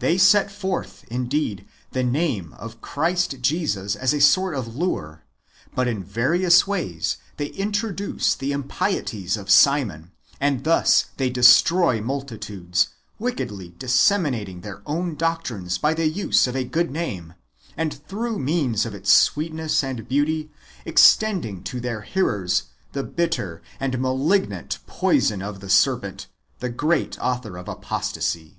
They 0.00 0.18
set 0.18 0.50
forth, 0.52 1.02
indeed, 1.08 1.66
the 1.92 2.04
name 2.04 2.52
of 2.58 2.82
Christ 2.82 3.40
Jesus 3.40 3.96
as 3.96 4.12
a 4.12 4.20
sort 4.20 4.54
of 4.54 4.76
lure, 4.76 5.24
but 5.74 5.88
in 5.88 6.04
various 6.04 6.66
ways 6.66 7.16
they 7.38 7.46
introduce 7.46 8.34
the 8.34 8.52
impieties 8.52 9.38
of 9.38 9.48
Simon; 9.48 10.12
and 10.38 10.64
thus 10.64 11.06
they 11.16 11.30
destroy 11.30 12.02
multitudes, 12.02 12.88
wickedly 13.18 13.70
dissemi 13.78 14.36
nating 14.36 14.60
their 14.60 14.82
own 14.84 15.14
doctrines 15.14 15.78
by 15.78 15.94
the 15.94 16.06
use 16.06 16.46
of 16.46 16.54
a 16.54 16.64
good 16.64 16.90
name, 16.90 17.32
and, 17.74 17.94
through 18.06 18.38
means 18.38 18.84
of 18.84 18.94
its 18.94 19.10
sweetness 19.10 19.82
and 19.82 20.06
beauty, 20.06 20.50
extending 20.84 21.62
to 21.62 21.80
their 21.80 22.02
hearers 22.02 22.64
the 22.92 23.02
bitter 23.02 23.62
and 23.80 23.98
malignant 24.02 24.80
poison 24.86 25.40
of 25.40 25.60
the 25.60 25.70
serpent, 25.70 26.26
the 26.58 26.68
great 26.68 27.18
author 27.20 27.56
of 27.56 27.68
apostasy. 27.68 28.58